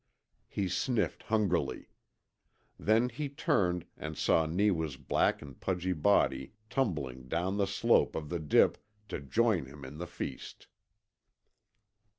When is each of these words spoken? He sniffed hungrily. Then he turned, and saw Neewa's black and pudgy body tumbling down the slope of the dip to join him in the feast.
He 0.47 0.67
sniffed 0.67 1.21
hungrily. 1.21 1.87
Then 2.79 3.09
he 3.09 3.29
turned, 3.29 3.85
and 3.95 4.17
saw 4.17 4.47
Neewa's 4.47 4.97
black 4.97 5.43
and 5.43 5.59
pudgy 5.61 5.93
body 5.93 6.53
tumbling 6.71 7.27
down 7.27 7.57
the 7.57 7.67
slope 7.67 8.15
of 8.15 8.29
the 8.29 8.39
dip 8.39 8.79
to 9.09 9.19
join 9.19 9.67
him 9.67 9.85
in 9.85 9.99
the 9.99 10.07
feast. 10.07 10.65